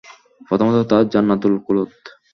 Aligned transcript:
প্রথমত, 0.47 0.77
তা 0.89 0.97
জান্নাতুল 1.13 1.53
খুলদ। 1.65 1.91